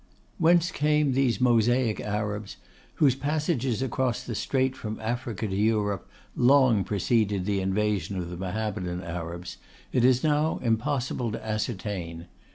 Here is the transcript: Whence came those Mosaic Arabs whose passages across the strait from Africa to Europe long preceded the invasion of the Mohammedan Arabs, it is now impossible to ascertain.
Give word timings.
Whence 0.39 0.71
came 0.71 1.11
those 1.11 1.39
Mosaic 1.39 1.99
Arabs 1.99 2.57
whose 2.95 3.13
passages 3.13 3.83
across 3.83 4.23
the 4.23 4.33
strait 4.33 4.75
from 4.75 4.99
Africa 4.99 5.47
to 5.47 5.55
Europe 5.55 6.09
long 6.35 6.83
preceded 6.83 7.45
the 7.45 7.61
invasion 7.61 8.17
of 8.17 8.31
the 8.31 8.35
Mohammedan 8.37 9.03
Arabs, 9.03 9.57
it 9.93 10.03
is 10.03 10.23
now 10.23 10.57
impossible 10.63 11.31
to 11.33 11.45
ascertain. 11.45 12.25